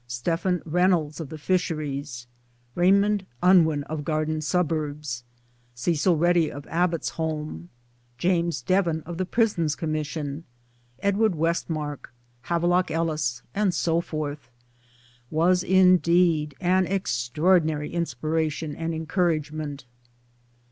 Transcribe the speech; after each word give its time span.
Stephen 0.07 0.63
Reynolds 0.65 1.19
of 1.19 1.29
the 1.29 1.37
Fisheries, 1.37 2.25
Raymond' 2.73 3.27
Unwin 3.43 3.83
of 3.83 4.03
Garden 4.03 4.41
Suburbs, 4.41 5.23
Cecil 5.75 6.17
Reddie 6.17 6.51
of 6.51 6.65
Abbotsholme, 6.69 7.67
James 8.17 8.63
Devon 8.63 9.03
of 9.05 9.19
the 9.19 9.27
Prisons 9.27 9.75
Commission, 9.75 10.43
Edward 11.01 11.33
,Westermarck, 11.35 12.09
Havelock 12.49 12.89
Ellis, 12.89 13.43
and 13.53 13.75
so 13.75 14.01
forth 14.01 14.49
was 15.29 15.61
in 15.63 15.97
deed 15.97 16.55
an 16.59 16.87
extraordinary 16.87 17.93
inspiration 17.93 18.75
and 18.75 18.95
encouragement. 18.95 19.85